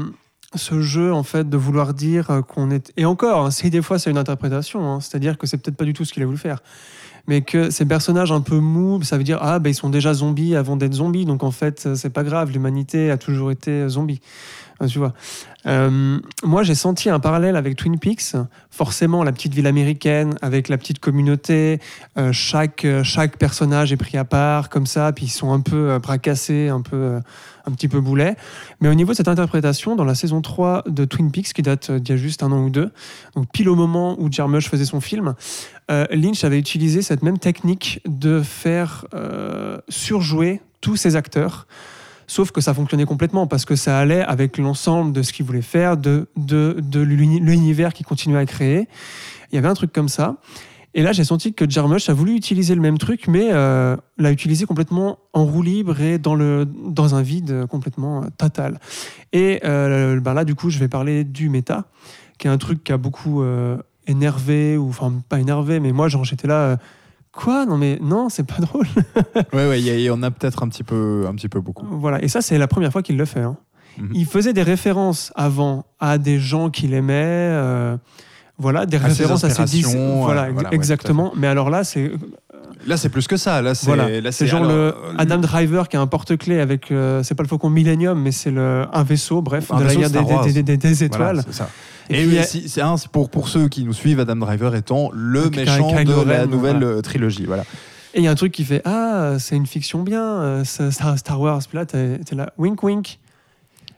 ce 0.54 0.80
jeu, 0.80 1.12
en 1.12 1.22
fait, 1.22 1.48
de 1.48 1.56
vouloir 1.56 1.94
dire 1.94 2.42
qu'on 2.48 2.70
est. 2.70 2.92
Et 2.96 3.04
encore, 3.04 3.46
hein, 3.46 3.50
si 3.50 3.70
des 3.70 3.82
fois 3.82 3.98
c'est 3.98 4.10
une 4.10 4.18
interprétation, 4.18 4.88
hein, 4.88 5.00
c'est-à-dire 5.00 5.36
que 5.36 5.46
c'est 5.46 5.58
peut-être 5.58 5.76
pas 5.76 5.84
du 5.84 5.92
tout 5.92 6.04
ce 6.04 6.12
qu'il 6.12 6.22
a 6.22 6.26
voulu 6.26 6.38
faire. 6.38 6.60
Mais 7.26 7.40
que 7.40 7.70
ces 7.70 7.86
personnages 7.86 8.32
un 8.32 8.42
peu 8.42 8.58
mous, 8.58 9.02
ça 9.02 9.16
veut 9.16 9.24
dire 9.24 9.38
ah 9.40 9.58
ben 9.58 9.70
ils 9.70 9.74
sont 9.74 9.90
déjà 9.90 10.12
zombies 10.12 10.56
avant 10.56 10.76
d'être 10.76 10.92
zombies, 10.92 11.24
donc 11.24 11.42
en 11.42 11.50
fait 11.50 11.94
c'est 11.94 12.10
pas 12.10 12.22
grave, 12.22 12.50
l'humanité 12.52 13.10
a 13.10 13.16
toujours 13.16 13.50
été 13.50 13.88
zombie. 13.88 14.20
Vois. 14.80 15.12
Euh, 15.66 16.18
moi 16.42 16.62
j'ai 16.62 16.74
senti 16.74 17.08
un 17.08 17.20
parallèle 17.20 17.56
avec 17.56 17.76
Twin 17.76 17.98
Peaks, 17.98 18.36
forcément 18.70 19.24
la 19.24 19.32
petite 19.32 19.54
ville 19.54 19.66
américaine 19.66 20.34
avec 20.42 20.68
la 20.68 20.76
petite 20.76 20.98
communauté, 20.98 21.80
euh, 22.18 22.32
chaque 22.32 22.84
euh, 22.84 23.02
chaque 23.02 23.38
personnage 23.38 23.92
est 23.92 23.96
pris 23.96 24.18
à 24.18 24.24
part 24.24 24.68
comme 24.68 24.86
ça, 24.86 25.12
puis 25.12 25.26
ils 25.26 25.30
sont 25.30 25.52
un 25.52 25.60
peu 25.60 25.98
bracassés, 25.98 26.68
un 26.68 26.82
peu 26.82 27.20
un 27.66 27.72
petit 27.72 27.88
peu 27.88 28.00
boulets. 28.00 28.36
Mais 28.80 28.88
au 28.88 28.94
niveau 28.94 29.12
de 29.12 29.16
cette 29.16 29.28
interprétation, 29.28 29.96
dans 29.96 30.04
la 30.04 30.14
saison 30.14 30.42
3 30.42 30.84
de 30.86 31.06
Twin 31.06 31.30
Peaks, 31.30 31.54
qui 31.54 31.62
date 31.62 31.90
d'il 31.90 32.14
y 32.14 32.18
a 32.18 32.20
juste 32.20 32.42
un 32.42 32.52
an 32.52 32.62
ou 32.62 32.68
deux, 32.68 32.90
donc 33.34 33.50
pile 33.52 33.70
au 33.70 33.74
moment 33.74 34.20
où 34.20 34.30
Jarmusch 34.30 34.68
faisait 34.68 34.84
son 34.84 35.00
film, 35.00 35.34
Lynch 35.88 36.44
avait 36.44 36.58
utilisé 36.58 37.00
cette 37.00 37.22
même 37.22 37.38
technique 37.38 38.00
de 38.06 38.42
faire 38.42 39.06
surjouer 39.88 40.60
tous 40.82 40.96
ses 40.96 41.16
acteurs. 41.16 41.66
Sauf 42.26 42.50
que 42.50 42.60
ça 42.60 42.74
fonctionnait 42.74 43.04
complètement 43.04 43.46
parce 43.46 43.64
que 43.64 43.76
ça 43.76 43.98
allait 43.98 44.22
avec 44.22 44.58
l'ensemble 44.58 45.12
de 45.12 45.22
ce 45.22 45.32
qu'il 45.32 45.44
voulait 45.44 45.62
faire, 45.62 45.96
de, 45.96 46.28
de, 46.36 46.76
de 46.80 47.00
l'uni- 47.00 47.40
l'univers 47.40 47.92
qu'il 47.92 48.06
continuait 48.06 48.38
à 48.38 48.46
créer. 48.46 48.88
Il 49.52 49.54
y 49.54 49.58
avait 49.58 49.68
un 49.68 49.74
truc 49.74 49.92
comme 49.92 50.08
ça. 50.08 50.36
Et 50.96 51.02
là, 51.02 51.12
j'ai 51.12 51.24
senti 51.24 51.54
que 51.54 51.68
Jarmusch 51.68 52.08
a 52.08 52.12
voulu 52.12 52.36
utiliser 52.36 52.74
le 52.74 52.80
même 52.80 52.98
truc, 52.98 53.26
mais 53.26 53.48
euh, 53.52 53.96
l'a 54.16 54.30
utilisé 54.30 54.64
complètement 54.64 55.18
en 55.32 55.44
roue 55.44 55.62
libre 55.62 56.00
et 56.00 56.18
dans, 56.18 56.36
le, 56.36 56.66
dans 56.66 57.16
un 57.16 57.22
vide 57.22 57.66
complètement 57.66 58.22
euh, 58.22 58.26
total. 58.38 58.78
Et 59.32 59.60
euh, 59.64 60.20
ben 60.20 60.34
là, 60.34 60.44
du 60.44 60.54
coup, 60.54 60.70
je 60.70 60.78
vais 60.78 60.86
parler 60.88 61.24
du 61.24 61.48
méta, 61.48 61.86
qui 62.38 62.46
est 62.46 62.50
un 62.50 62.58
truc 62.58 62.84
qui 62.84 62.92
a 62.92 62.96
beaucoup 62.96 63.42
euh, 63.42 63.76
énervé, 64.06 64.76
ou 64.76 64.88
enfin, 64.88 65.12
pas 65.28 65.40
énervé, 65.40 65.80
mais 65.80 65.90
moi, 65.90 66.06
genre, 66.08 66.24
j'étais 66.24 66.46
là. 66.46 66.78
Quoi? 67.36 67.66
Non, 67.66 67.76
mais 67.76 67.98
non, 68.00 68.28
c'est 68.28 68.44
pas 68.46 68.56
drôle. 68.60 68.86
Ouais, 69.52 69.68
ouais, 69.68 69.80
il 69.80 69.86
y 69.86 69.90
a- 69.90 69.94
il 69.94 70.02
y 70.02 70.10
en 70.10 70.22
a 70.22 70.30
peut-être 70.30 70.62
un 70.62 70.68
petit 70.68 70.84
peu, 70.84 71.24
un 71.28 71.34
petit 71.34 71.48
peu 71.48 71.60
beaucoup. 71.60 71.86
Voilà, 71.90 72.22
et 72.22 72.28
ça, 72.28 72.40
c'est 72.42 72.58
la 72.58 72.68
première 72.68 72.92
fois 72.92 73.02
qu'il 73.02 73.16
le 73.16 73.24
fait. 73.24 73.40
hein. 73.40 73.56
Mhm. 73.98 74.10
Il 74.14 74.26
faisait 74.26 74.52
des 74.52 74.62
références 74.62 75.32
avant 75.36 75.86
à 76.00 76.18
des 76.18 76.38
gens 76.38 76.68
qu'il 76.70 76.94
aimait, 76.94 77.12
euh, 77.16 77.96
voilà, 78.58 78.86
des 78.86 78.96
À 78.96 79.00
références 79.00 79.44
à 79.44 79.48
Voilà, 79.48 80.44
euh, 80.44 80.50
voilà, 80.52 80.68
ouais, 80.70 80.74
exactement. 80.74 81.32
Mais 81.36 81.46
alors 81.46 81.70
là, 81.70 81.84
c'est 81.84 82.12
Là, 82.86 82.98
c'est 82.98 83.08
plus 83.08 83.26
que 83.26 83.38
ça. 83.38 83.62
Là, 83.62 83.74
c'est, 83.74 83.86
voilà, 83.86 84.08
genre 84.30 84.60
alors, 84.64 84.72
le 84.72 84.78
euh, 84.78 84.92
Adam 85.16 85.38
Driver 85.38 85.88
qui 85.88 85.96
a 85.96 86.00
un 86.02 86.06
porte-clés 86.06 86.60
avec, 86.60 86.90
euh, 86.92 87.22
c'est 87.22 87.34
pas 87.34 87.42
le 87.42 87.48
Faucon 87.48 87.70
Millennium, 87.70 88.20
mais 88.20 88.30
c'est 88.30 88.50
le 88.50 88.84
un 88.92 89.02
vaisseau, 89.04 89.40
bref, 89.40 89.70
Un 89.70 89.78
de 89.78 89.84
la 89.84 89.94
guerre 89.94 90.10
des, 90.10 90.18
Wars. 90.18 90.44
des- 90.44 90.52
des- 90.52 90.62
des- 90.62 90.76
des 90.76 90.92
Voilà, 91.08 91.30
étoiles. 91.32 91.44
c'est 91.46 91.54
ça. 91.54 91.70
Et 92.10 92.26
oui, 92.26 92.36
euh, 92.38 92.42
c'est 92.44 92.82
un, 92.82 92.96
pour, 93.10 93.30
pour 93.30 93.48
ceux 93.48 93.68
qui 93.68 93.84
nous 93.84 93.94
suivent, 93.94 94.20
Adam 94.20 94.36
Driver 94.36 94.74
étant 94.74 95.08
le 95.14 95.48
méchant 95.48 95.92
de 96.04 96.28
la 96.28 96.44
nouvelle 96.46 96.76
voilà. 96.80 96.96
euh, 96.96 97.00
trilogie. 97.00 97.46
Voilà. 97.46 97.62
Et 98.12 98.18
il 98.18 98.24
y 98.24 98.28
a 98.28 98.30
un 98.30 98.34
truc 98.34 98.52
qui 98.52 98.64
fait 98.64 98.82
Ah, 98.84 99.36
c'est 99.38 99.56
une 99.56 99.66
fiction 99.66 100.02
bien, 100.02 100.22
euh, 100.22 100.62
c'est 100.64 100.90
Star, 100.90 101.18
Star 101.18 101.40
Wars. 101.40 101.60
Puis 101.66 101.78
là, 101.78 101.86
t'es 101.86 102.18
là, 102.32 102.52
wink 102.58 102.82
wink. 102.82 103.18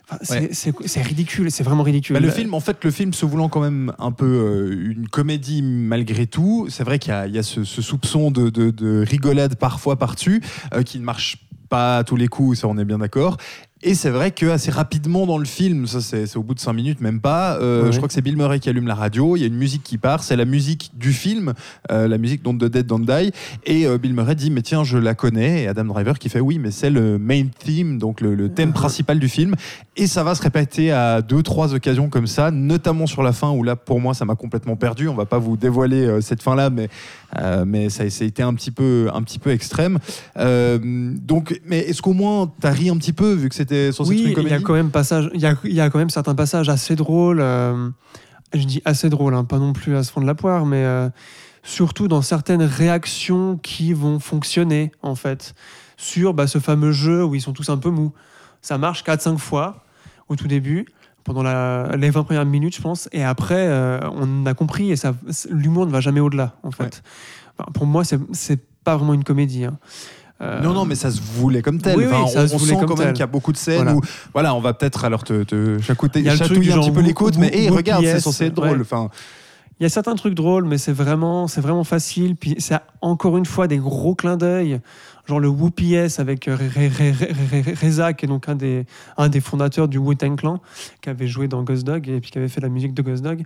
Enfin, 0.08 0.18
c'est- 0.52 0.70
Ouais. 0.70 1.02
ridicule, 1.02 1.50
c'est 1.50 1.64
vraiment 1.64 1.82
ridicule. 1.82 2.14
Bah, 2.14 2.20
le 2.20 2.30
film, 2.30 2.54
en 2.54 2.60
fait, 2.60 2.84
le 2.84 2.90
film 2.92 3.12
se 3.12 3.26
voulant 3.26 3.48
quand 3.48 3.60
même 3.60 3.92
un 3.98 4.12
peu 4.12 4.24
euh, 4.24 4.92
une 4.92 5.08
comédie 5.08 5.62
malgré 5.62 6.26
tout, 6.26 6.68
c'est 6.70 6.84
vrai 6.84 6.98
qu'il 7.00 7.10
y 7.12 7.14
a, 7.14 7.26
il 7.26 7.34
y 7.34 7.38
a 7.38 7.42
ce, 7.42 7.64
ce 7.64 7.82
soupçon 7.82 8.30
de, 8.30 8.48
de- 8.50 8.70
de 8.70 9.04
rigolade 9.08 9.56
parfois 9.56 9.96
par-dessus 9.98 10.42
euh, 10.74 10.82
qui 10.82 11.00
ne 11.00 11.04
marche 11.04 11.38
pas 11.68 11.98
à 11.98 12.04
tous 12.04 12.14
les 12.16 12.28
coups, 12.28 12.60
ça 12.60 12.68
on 12.68 12.78
est 12.78 12.84
bien 12.84 12.98
d'accord. 12.98 13.36
Et 13.82 13.94
c'est 13.94 14.08
vrai 14.08 14.30
que 14.30 14.46
assez 14.46 14.70
rapidement 14.70 15.26
dans 15.26 15.36
le 15.36 15.44
film, 15.44 15.86
ça 15.86 16.00
c'est 16.00 16.26
c'est 16.26 16.38
au 16.38 16.42
bout 16.42 16.54
de 16.54 16.60
5 16.60 16.72
minutes, 16.72 17.00
même 17.02 17.20
pas, 17.20 17.58
euh, 17.60 17.84
Ouais. 17.84 17.92
je 17.92 17.98
crois 17.98 18.08
que 18.08 18.14
c'est 18.14 18.22
Bill 18.22 18.34
Murray 18.36 18.58
qui 18.58 18.70
allume 18.70 18.86
la 18.86 18.94
radio, 18.94 19.36
il 19.36 19.40
y 19.40 19.44
a 19.44 19.46
une 19.48 19.54
musique 19.54 19.82
qui 19.82 19.98
part, 19.98 20.24
c'est 20.24 20.34
la 20.34 20.46
musique 20.46 20.92
du 20.96 21.12
film, 21.12 21.52
euh, 21.92 22.08
la 22.08 22.16
musique 22.16 22.42
Don't 22.42 22.56
the 22.56 22.64
Dead 22.64 22.86
Don't 22.86 23.04
Die, 23.04 23.32
et 23.66 23.86
euh, 23.86 23.98
Bill 23.98 24.14
Murray 24.14 24.34
dit 24.34 24.50
mais 24.50 24.62
tiens 24.62 24.82
je 24.82 24.96
la 24.96 25.14
connais, 25.14 25.64
et 25.64 25.68
Adam 25.68 25.84
Driver 25.84 26.18
qui 26.18 26.30
fait 26.30 26.40
oui 26.40 26.58
mais 26.58 26.70
c'est 26.70 26.88
le 26.88 27.18
main 27.18 27.44
theme, 27.58 27.98
donc 27.98 28.22
le, 28.22 28.34
le 28.34 28.48
thème 28.48 28.72
principal 28.72 29.18
du 29.18 29.28
film, 29.28 29.54
et 29.98 30.06
ça 30.06 30.24
va 30.24 30.34
se 30.34 30.42
répéter 30.42 30.90
à 30.90 31.20
deux 31.20 31.42
trois 31.42 31.74
occasions 31.74 32.08
comme 32.08 32.26
ça, 32.26 32.50
notamment 32.50 33.06
sur 33.06 33.22
la 33.22 33.32
fin 33.32 33.50
où 33.50 33.62
là 33.62 33.76
pour 33.76 34.00
moi 34.00 34.14
ça 34.14 34.24
m'a 34.24 34.36
complètement 34.36 34.76
perdu, 34.76 35.06
on 35.08 35.14
va 35.14 35.26
pas 35.26 35.38
vous 35.38 35.58
dévoiler 35.58 36.22
cette 36.22 36.42
fin 36.42 36.54
là, 36.56 36.70
mais, 36.70 36.88
mais 37.66 37.90
ça, 37.90 38.08
ça 38.08 38.24
a 38.24 38.26
été 38.26 38.42
un 38.42 38.54
petit 38.54 38.70
peu, 38.70 39.08
un 39.12 39.22
petit 39.22 39.38
peu 39.38 39.50
extrême. 39.50 39.98
Donc, 40.34 41.60
mais 41.66 41.80
est-ce 41.80 42.00
qu'au 42.00 42.12
moins 42.14 42.50
t'as 42.60 42.70
ri 42.70 42.88
un 42.88 42.96
petit 42.96 43.12
peu 43.12 43.32
vu 43.32 43.48
que 43.50 43.54
c'était 43.68 43.92
censé 43.92 44.12
être 44.12 44.18
Oui, 44.24 44.32
une 44.32 44.42
il 44.46 44.50
y 44.50 44.52
a 44.52 44.60
quand 44.60 44.72
même 44.74 44.90
passage, 44.90 45.30
il 45.34 45.40
y 45.40 45.46
a, 45.46 45.54
il 45.64 45.72
y 45.74 45.80
a 45.80 45.90
quand 45.90 45.98
même 45.98 46.10
certains 46.10 46.34
passages 46.34 46.68
assez 46.68 46.96
drôles. 46.96 47.40
euh, 47.40 47.88
je 48.54 48.64
dis 48.64 48.80
assez 48.84 49.08
drôles, 49.10 49.34
hein, 49.34 49.44
pas 49.44 49.58
non 49.58 49.72
plus 49.72 49.96
à 49.96 50.02
se 50.04 50.12
fond 50.12 50.20
de 50.20 50.26
la 50.26 50.34
poire, 50.36 50.66
mais 50.66 50.84
euh, 50.84 51.08
surtout 51.62 52.06
dans 52.08 52.22
certaines 52.22 52.62
réactions 52.62 53.56
qui 53.62 53.92
vont 53.92 54.18
fonctionner 54.20 54.92
en 55.02 55.14
fait 55.16 55.54
sur 55.96 56.32
bah, 56.34 56.46
ce 56.46 56.58
fameux 56.58 56.92
jeu 56.92 57.24
où 57.24 57.34
ils 57.34 57.40
sont 57.40 57.52
tous 57.52 57.68
un 57.70 57.76
peu 57.78 57.90
mous. 57.90 58.12
Ça 58.62 58.78
marche 58.78 59.02
4-5 59.04 59.38
fois 59.38 59.84
au 60.28 60.36
tout 60.36 60.46
début, 60.48 60.86
pendant 61.24 61.42
la- 61.42 61.96
les 61.96 62.10
20 62.10 62.22
premières 62.24 62.44
minutes, 62.46 62.76
je 62.76 62.82
pense, 62.82 63.08
et 63.12 63.24
après, 63.24 63.66
euh, 63.68 63.98
on 64.12 64.46
a 64.46 64.54
compris 64.54 64.90
et 64.92 64.96
ça, 64.96 65.14
l'humour 65.50 65.86
ne 65.86 65.90
va 65.92 66.00
jamais 66.00 66.20
au-delà 66.20 66.54
en 66.62 66.70
fait. 66.70 66.84
Ouais. 66.84 66.90
Enfin, 67.58 67.72
pour 67.72 67.86
moi, 67.86 68.04
c'est 68.04 68.18
c'est 68.32 68.60
pas 68.84 68.96
vraiment 68.96 69.14
une 69.14 69.24
comédie. 69.24 69.64
hein. 69.64 69.78
Euh, 70.42 70.60
Non, 70.60 70.74
non, 70.74 70.84
mais 70.84 70.94
ça 70.94 71.10
se 71.10 71.20
voulait 71.20 71.62
comme 71.62 71.80
tel. 71.80 71.96
Oui, 71.96 72.04
oui, 72.06 72.12
Enfin, 72.12 72.46
ça 72.46 72.54
on 72.54 72.58
sent 72.58 72.76
quand 72.86 72.98
même 72.98 73.12
qu'il 73.12 73.20
y 73.20 73.22
a 73.22 73.26
beaucoup 73.26 73.52
de 73.52 73.56
scènes 73.56 73.76
Voilà. 73.84 73.94
où, 73.96 74.00
voilà, 74.34 74.54
on 74.54 74.60
va 74.60 74.74
peut-être 74.74 75.04
alors 75.04 75.24
te, 75.24 75.44
te 75.44 75.78
chatouiller, 75.80 76.28
un 76.30 76.36
petit 76.36 76.62
genre 76.64 76.92
peu 76.92 77.00
les 77.00 77.14
côtes, 77.14 77.38
mais 77.38 77.48
hey, 77.54 77.68
regarde, 77.70 78.04
c'est 78.04 78.20
censé 78.20 78.46
être 78.46 78.54
drôle. 78.54 78.76
ouais. 78.76 78.80
Enfin, 78.82 79.08
Il 79.80 79.82
y 79.82 79.86
a 79.86 79.88
certains 79.88 80.14
trucs 80.14 80.34
drôles, 80.34 80.64
mais 80.66 80.78
c'est 80.78 80.92
vraiment, 80.92 81.48
c'est 81.48 81.60
vraiment 81.60 81.84
facile. 81.84 82.36
Puis 82.36 82.54
c'est 82.58 82.76
encore 83.00 83.36
une 83.38 83.46
fois 83.46 83.66
des 83.66 83.78
gros 83.78 84.14
clins 84.14 84.36
d'œil, 84.36 84.80
genre 85.26 85.40
le 85.40 85.48
Whoopi 85.48 85.94
S 85.94 86.18
avec 86.20 86.48
euh, 86.48 86.56
Re- 86.56 86.70
Re- 86.70 86.90
Re- 86.90 87.14
Re- 87.14 87.62
Re- 87.64 87.84
Reza, 87.84 88.12
qui 88.12 88.26
est 88.26 88.28
donc 88.28 88.48
un 88.48 88.54
des, 88.56 88.84
un 89.16 89.28
des 89.30 89.40
fondateurs 89.40 89.88
du 89.88 89.96
Wu-Tang 89.98 90.36
Clan, 90.36 90.60
qui 91.00 91.08
avait 91.10 91.28
joué 91.28 91.48
dans 91.48 91.62
Ghost 91.62 91.84
Dog 91.84 92.08
et 92.08 92.20
puis 92.20 92.30
qui 92.30 92.38
avait 92.38 92.48
fait 92.48 92.60
la 92.60 92.68
musique 92.68 92.92
de 92.94 93.00
Ghost 93.02 93.22
Dog. 93.22 93.42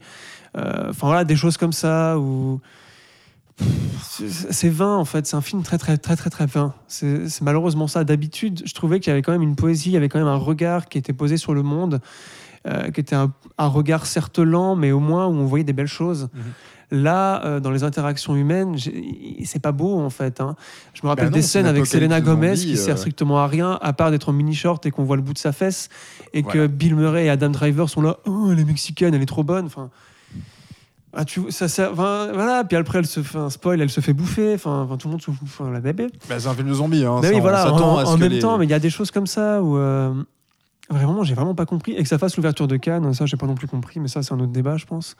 Euh, 0.56 0.88
Enfin 0.90 1.06
voilà, 1.06 1.24
des 1.24 1.36
choses 1.36 1.56
comme 1.56 1.72
ça 1.72 2.18
où 2.18 2.60
c'est 4.50 4.68
vain 4.68 4.96
en 4.96 5.04
fait. 5.04 5.26
C'est 5.26 5.36
un 5.36 5.40
film 5.40 5.62
très 5.62 5.78
très 5.78 5.96
très 5.98 6.16
très 6.16 6.30
très 6.30 6.46
vain. 6.46 6.74
C'est 6.88 7.40
malheureusement 7.42 7.86
ça. 7.86 8.04
D'habitude, 8.04 8.62
je 8.64 8.74
trouvais 8.74 9.00
qu'il 9.00 9.10
y 9.10 9.12
avait 9.12 9.22
quand 9.22 9.32
même 9.32 9.42
une 9.42 9.56
poésie, 9.56 9.90
il 9.90 9.92
y 9.92 9.96
avait 9.96 10.08
quand 10.08 10.18
même 10.18 10.28
un 10.28 10.36
regard 10.36 10.88
qui 10.88 10.98
était 10.98 11.12
posé 11.12 11.36
sur 11.36 11.54
le 11.54 11.62
monde, 11.62 12.00
euh, 12.66 12.90
qui 12.90 13.00
était 13.00 13.16
un, 13.16 13.32
un 13.58 13.66
regard 13.68 14.06
certes 14.06 14.38
lent, 14.38 14.76
mais 14.76 14.92
au 14.92 15.00
moins 15.00 15.26
où 15.26 15.32
on 15.32 15.44
voyait 15.46 15.64
des 15.64 15.72
belles 15.72 15.86
choses. 15.86 16.28
Là, 16.92 17.44
euh, 17.44 17.60
dans 17.60 17.70
les 17.70 17.84
interactions 17.84 18.34
humaines, 18.34 18.74
c'est 19.44 19.62
pas 19.62 19.70
beau 19.70 20.00
en 20.00 20.10
fait. 20.10 20.40
hein. 20.40 20.56
Je 20.92 21.02
me 21.04 21.08
rappelle 21.08 21.26
Bah 21.26 21.30
non, 21.30 21.36
des 21.36 21.42
scènes 21.42 21.66
avec 21.66 21.86
Selena 21.86 22.20
Gomez 22.20 22.56
zombie, 22.56 22.72
qui 22.72 22.78
euh. 22.80 22.84
sert 22.84 22.98
strictement 22.98 23.38
à 23.38 23.46
rien, 23.46 23.78
à 23.80 23.92
part 23.92 24.10
d'être 24.10 24.28
en 24.28 24.32
mini 24.32 24.56
short 24.56 24.84
et 24.86 24.90
qu'on 24.90 25.04
voit 25.04 25.14
le 25.14 25.22
bout 25.22 25.32
de 25.32 25.38
sa 25.38 25.52
fesse, 25.52 25.88
et 26.34 26.42
Voilà. 26.42 26.62
que 26.62 26.66
Bill 26.66 26.96
Murray 26.96 27.26
et 27.26 27.30
Adam 27.30 27.50
Driver 27.50 27.88
sont 27.88 28.02
là. 28.02 28.16
Oh, 28.26 28.48
elle 28.50 28.58
est 28.58 28.64
mexicaine, 28.64 29.14
elle 29.14 29.22
est 29.22 29.26
trop 29.26 29.44
bonne. 29.44 29.66
Enfin, 29.66 29.88
ah, 31.12 31.24
tu, 31.24 31.50
ça, 31.50 31.68
ça, 31.68 31.90
enfin, 31.92 32.28
voilà. 32.32 32.62
Puis 32.64 32.76
après, 32.76 32.98
elle 33.00 33.06
se 33.06 33.22
fait 33.22 33.38
un 33.38 33.50
spoil, 33.50 33.80
elle 33.80 33.90
se 33.90 34.00
fait 34.00 34.12
bouffer. 34.12 34.54
Enfin, 34.54 34.82
enfin, 34.82 34.96
tout 34.96 35.08
le 35.08 35.12
monde 35.12 35.22
se 35.22 35.30
enfin, 35.30 35.70
la 35.70 35.80
bébé. 35.80 36.06
bah, 36.28 36.38
c'est 36.38 36.46
un 36.48 36.54
film 36.54 36.68
de 36.68 36.74
zombies. 36.74 37.04
Hein, 37.04 37.18
Mais 37.22 37.28
ça, 37.28 37.34
oui, 37.34 37.40
voilà. 37.40 37.72
En, 37.72 38.16
même 38.16 38.30
les- 38.30 38.38
temps, 38.38 38.58
mais 38.58 38.66
il 38.66 38.70
y 38.70 38.74
a 38.74 38.78
des 38.78 38.90
choses 38.90 39.10
comme 39.10 39.26
ça 39.26 39.60
où 39.60 39.76
euh, 39.76 40.12
vraiment, 40.88 41.24
j'ai 41.24 41.34
vraiment 41.34 41.54
pas 41.54 41.66
compris. 41.66 41.92
Et 41.92 42.02
que 42.02 42.08
ça 42.08 42.18
fasse 42.18 42.36
l'ouverture 42.36 42.68
de 42.68 42.76
Cannes, 42.76 43.12
ça, 43.12 43.26
j'ai 43.26 43.36
pas 43.36 43.46
non 43.46 43.56
plus 43.56 43.66
compris. 43.66 43.98
Mais 43.98 44.08
ça, 44.08 44.22
c'est 44.22 44.32
un 44.32 44.40
autre 44.40 44.52
débat, 44.52 44.76
je 44.76 44.86
pense. 44.86 45.16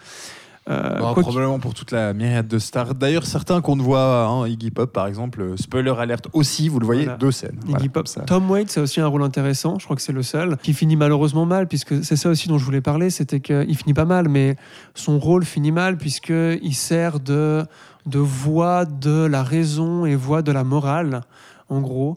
Euh, 0.68 1.00
Bah, 1.00 1.12
probablement 1.16 1.58
pour 1.58 1.72
toute 1.74 1.90
la 1.90 2.12
myriade 2.12 2.46
de 2.46 2.58
stars. 2.58 2.94
D'ailleurs, 2.94 3.24
certains 3.26 3.60
qu'on 3.60 3.76
ne 3.76 3.82
voit, 3.82 4.26
hein, 4.26 4.46
Iggy 4.46 4.70
Pop 4.70 4.92
par 4.92 5.06
exemple, 5.06 5.40
euh, 5.40 5.56
spoiler 5.56 5.92
alerte 5.98 6.28
aussi, 6.32 6.68
vous 6.68 6.78
le 6.78 6.86
voyez, 6.86 7.04
Voilà. 7.04 7.16
deux 7.18 7.32
scènes. 7.32 7.58
Iggy 7.64 7.70
Voilà, 7.72 7.88
Pop. 7.88 8.08
ça. 8.08 8.20
Tom 8.22 8.48
Waits, 8.50 8.70
c'est 8.70 8.80
aussi 8.80 9.00
un 9.00 9.06
rôle 9.06 9.22
intéressant. 9.22 9.78
Je 9.78 9.84
crois 9.84 9.96
que 9.96 10.02
c'est 10.02 10.12
le 10.12 10.22
seul 10.22 10.56
qui 10.58 10.74
finit 10.74 10.96
malheureusement 10.96 11.46
mal, 11.46 11.66
puisque 11.66 12.04
c'est 12.04 12.16
ça 12.16 12.28
aussi 12.28 12.48
dont 12.48 12.58
je 12.58 12.64
voulais 12.64 12.82
parler. 12.82 13.08
C'était 13.10 13.40
qu'il 13.40 13.74
finit 13.76 13.94
pas 13.94 14.04
mal, 14.04 14.28
mais 14.28 14.56
son 14.94 15.18
rôle 15.18 15.44
finit 15.44 15.72
mal 15.72 15.96
puisque 15.96 16.28
il 16.30 16.74
sert 16.74 17.20
de 17.20 17.64
de 18.06 18.18
voix 18.18 18.84
de 18.86 19.24
la 19.26 19.42
raison 19.42 20.04
et 20.06 20.14
voix 20.16 20.42
de 20.42 20.52
la 20.52 20.64
morale, 20.64 21.22
en 21.68 21.80
gros. 21.80 22.16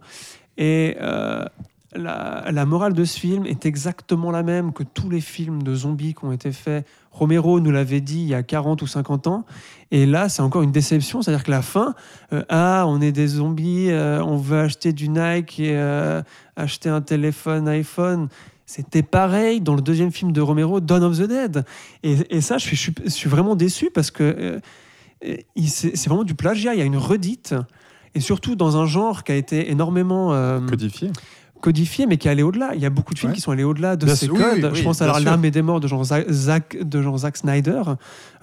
Et 0.57 0.95
euh, 1.01 1.45
la, 1.95 2.65
morale 2.65 2.93
de 2.93 3.03
ce 3.03 3.19
film 3.19 3.45
est 3.45 3.65
exactement 3.65 4.31
la 4.31 4.43
même 4.43 4.73
que 4.73 4.83
tous 4.83 5.09
les 5.09 5.21
films 5.21 5.63
de 5.63 5.75
zombies 5.75 6.13
qui 6.13 6.25
ont 6.25 6.31
été 6.31 6.51
faits. 6.51 6.85
Romero 7.11 7.59
nous 7.59 7.71
l'avait 7.71 8.01
dit 8.01 8.21
il 8.21 8.27
y 8.27 8.33
a 8.33 8.43
40 8.43 8.81
ou 8.81 8.87
50 8.87 9.27
ans. 9.27 9.45
Et 9.91 10.05
là, 10.05 10.29
c'est 10.29 10.41
encore 10.41 10.63
une 10.63 10.71
déception. 10.71 11.21
C'est-à-dire 11.21 11.43
que 11.43 11.51
la 11.51 11.61
fin, 11.61 11.93
euh, 12.31 12.43
ah, 12.49 12.85
on 12.87 13.01
est 13.01 13.11
des 13.11 13.27
zombies, 13.27 13.91
euh, 13.91 14.23
on 14.23 14.37
veut 14.37 14.59
acheter 14.59 14.93
du 14.93 15.09
Nike 15.09 15.59
et 15.59 15.75
euh, 15.75 16.21
acheter 16.55 16.89
un 16.89 17.01
téléphone 17.01 17.67
iPhone. 17.67 18.29
C'était 18.65 19.03
pareil 19.03 19.61
dans 19.61 19.75
le 19.75 19.81
deuxième 19.81 20.11
film 20.11 20.31
de 20.31 20.41
Romero, 20.41 20.79
Dawn 20.79 21.03
of 21.03 21.17
the 21.17 21.27
Dead. 21.27 21.65
Et, 22.01 22.41
ça, 22.41 22.57
je 22.57 22.65
suis, 22.65 22.93
je 23.03 23.09
suis- 23.09 23.29
vraiment 23.29 23.55
déçu 23.55 23.91
parce 23.93 24.09
que 24.09 24.59
c'est 25.21 26.07
vraiment 26.07 26.23
du 26.23 26.33
plagiat. 26.33 26.73
Il 26.73 26.79
y 26.79 26.81
a 26.81 26.85
une 26.85 26.97
redite. 26.97 27.53
Et 28.15 28.19
surtout 28.19 28.55
dans 28.55 28.77
un 28.77 28.85
genre 28.85 29.23
qui 29.23 29.31
a 29.31 29.35
été 29.35 29.69
énormément 29.69 30.29
Codifié. 30.67 31.11
Codifié, 31.63 32.05
mais 32.05 32.17
qui 32.17 32.27
est 32.27 32.31
allé 32.31 32.43
au-delà. 32.43 32.75
Il 32.75 32.81
y 32.81 32.85
a 32.85 32.89
beaucoup 32.89 33.13
de 33.13 33.19
films 33.19 33.31
Ouais. 33.31 33.35
qui 33.35 33.41
sont 33.41 33.51
allés 33.51 33.63
au-delà 33.63 33.95
de 33.95 34.05
Bien 34.05 34.15
ces 34.15 34.25
sûr, 34.27 34.35
codes. 34.35 34.69
oui, 34.71 34.77
je 34.79 34.83
pense 34.83 35.01
à. 35.01 35.19
L'armée 35.19 35.49
des 35.49 35.61
morts 35.61 35.79
de 35.79 35.87
Jean 35.87 36.03
Zack, 36.03 36.77
de 36.81 37.01
Jean 37.01 37.17
Zack 37.17 37.37
Snyder. 37.37 37.81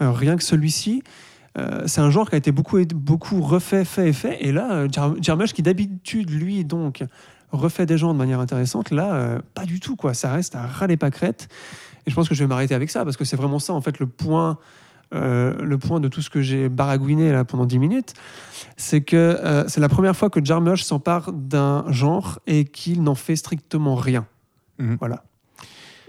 Euh, 0.00 0.10
rien 0.12 0.36
que 0.36 0.42
celui-ci. 0.42 1.02
euh, 1.58 1.82
c'est 1.86 2.00
un 2.00 2.10
genre 2.10 2.28
qui 2.28 2.36
a 2.36 2.38
été 2.38 2.52
beaucoup, 2.52 2.78
beaucoup 2.94 3.40
refait, 3.40 3.84
fait 3.84 4.08
et 4.08 4.12
fait. 4.12 4.38
Et 4.46 4.52
là, 4.52 4.68
euh, 4.72 4.88
Jar- 4.90 5.14
Jarmusch, 5.20 5.52
qui 5.52 5.62
d'habitude, 5.62 6.30
lui, 6.30 6.64
donc, 6.64 7.02
refait 7.50 7.86
des 7.86 7.98
gens 7.98 8.12
de 8.14 8.18
manière 8.18 8.38
intéressante, 8.40 8.92
là, 8.92 9.12
euh, 9.14 9.38
pas 9.54 9.64
du 9.66 9.80
tout. 9.80 9.96
quoi. 9.96 10.14
Ça 10.14 10.32
reste 10.32 10.54
à 10.54 10.64
ras 10.66 10.86
les 10.86 10.96
pâquerettes. 10.96 11.48
Et 12.06 12.10
je 12.10 12.14
pense 12.14 12.28
que 12.28 12.34
je 12.36 12.44
vais 12.44 12.46
m'arrêter 12.48 12.74
avec 12.76 12.88
ça, 12.88 13.04
parce 13.04 13.16
que 13.16 13.24
c'est 13.24 13.36
vraiment 13.36 13.58
ça, 13.58 13.72
en 13.74 13.80
fait, 13.80 13.98
le 13.98 14.06
point, 14.06 14.58
euh, 15.12 15.54
le 15.60 15.78
point 15.78 15.98
de 16.00 16.08
tout 16.08 16.22
ce 16.22 16.30
que 16.30 16.40
j'ai 16.40 16.68
baragouiné 16.68 17.32
là, 17.32 17.44
pendant 17.44 17.66
10 17.66 17.78
minutes. 17.78 18.14
C'est 18.76 19.00
que 19.00 19.16
euh, 19.16 19.64
c'est 19.68 19.80
la 19.80 19.88
première 19.88 20.16
fois 20.16 20.30
que 20.30 20.44
Jarmusch 20.44 20.82
s'empare 20.82 21.32
d'un 21.32 21.84
genre 21.88 22.38
et 22.46 22.64
qu'il 22.64 23.02
n'en 23.02 23.14
fait 23.14 23.36
strictement 23.36 23.96
rien. 23.96 24.26
Mhm. 24.78 24.96
Voilà. 25.00 25.24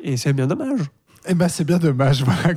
Et 0.04 0.18
c'est 0.18 0.34
bien 0.34 0.48
dommage. 0.48 0.82
Eh 1.28 1.36
ben, 1.36 1.48
c'est 1.48 1.64
bien 1.64 1.78
dommage. 1.78 2.24
Voilà, 2.32 2.54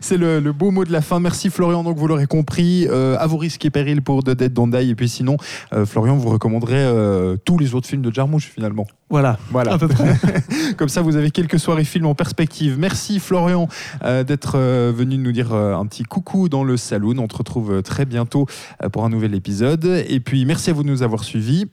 c'est 0.00 0.16
le, 0.16 0.40
le 0.40 0.52
beau 0.52 0.70
mot 0.70 0.84
de 0.84 0.92
la 0.92 1.00
fin. 1.00 1.20
Merci 1.20 1.50
Florian. 1.50 1.82
Donc 1.82 1.96
vous 1.96 2.06
l'aurez 2.06 2.26
compris, 2.26 2.86
euh, 2.88 3.16
à 3.18 3.26
vos 3.26 3.36
risques 3.36 3.64
et 3.64 3.70
périls 3.70 4.02
pour 4.02 4.22
The 4.22 4.30
Dead 4.30 4.52
Don't 4.52 4.70
Die. 4.70 4.90
Et 4.90 4.94
puis 4.94 5.08
sinon, 5.08 5.36
euh, 5.72 5.86
Florian 5.86 6.16
vous 6.16 6.28
recommanderait 6.28 6.76
euh, 6.76 7.36
tous 7.44 7.58
les 7.58 7.74
autres 7.74 7.86
films 7.86 8.02
de 8.02 8.12
Jarmusch 8.12 8.50
finalement. 8.50 8.86
Voilà. 9.08 9.38
Voilà. 9.50 9.72
À 9.72 9.78
peu 9.78 9.88
près. 9.88 10.14
Comme 10.76 10.88
ça, 10.88 11.00
vous 11.00 11.16
avez 11.16 11.30
quelques 11.30 11.58
soirées 11.58 11.84
films 11.84 12.06
en 12.06 12.14
perspective. 12.14 12.76
Merci 12.78 13.20
Florian 13.20 13.68
d'être 14.02 14.58
venu 14.58 15.16
nous 15.16 15.32
dire 15.32 15.54
un 15.54 15.86
petit 15.86 16.02
coucou 16.02 16.48
dans 16.48 16.64
le 16.64 16.76
saloon. 16.76 17.18
On 17.18 17.28
te 17.28 17.36
retrouve 17.36 17.82
très 17.82 18.04
bientôt 18.04 18.46
pour 18.92 19.04
un 19.04 19.08
nouvel 19.08 19.34
épisode. 19.34 19.86
Et 20.08 20.20
puis 20.20 20.44
merci 20.44 20.70
à 20.70 20.72
vous 20.74 20.82
de 20.82 20.88
nous 20.88 21.02
avoir 21.02 21.24
suivis. 21.24 21.66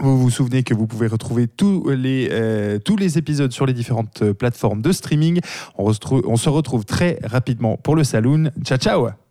Vous 0.00 0.18
vous 0.18 0.30
souvenez 0.30 0.64
que 0.64 0.74
vous 0.74 0.88
pouvez 0.88 1.06
retrouver 1.06 1.46
tous 1.46 1.88
les, 1.90 2.28
euh, 2.32 2.78
tous 2.80 2.96
les 2.96 3.16
épisodes 3.16 3.52
sur 3.52 3.64
les 3.64 3.72
différentes 3.72 4.22
euh, 4.22 4.34
plateformes 4.34 4.82
de 4.82 4.90
streaming. 4.90 5.40
On, 5.78 5.92
se 5.92 6.48
retrouve 6.48 6.84
très 6.84 7.20
rapidement 7.22 7.76
pour 7.76 7.94
le 7.94 8.02
saloon. 8.02 8.50
Ciao 8.64 8.78
ciao 8.78 9.23